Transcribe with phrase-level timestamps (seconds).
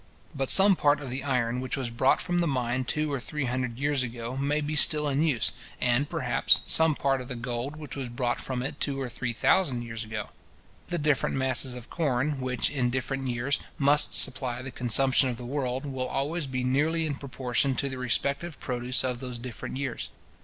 [0.33, 3.45] But some part of the iron which was brought from the mine two or three
[3.45, 7.75] hundred years ago, may be still in use, and, perhaps, some part of the gold
[7.75, 10.29] which was brought from it two or three thousand years ago.
[10.87, 15.45] The different masses of corn, which, in different years, must supply the consumption of the
[15.45, 20.09] world, will always be nearly in proportion to the respective produce of those different years.